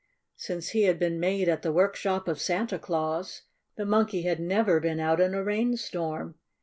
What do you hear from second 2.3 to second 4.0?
Santa Claus, the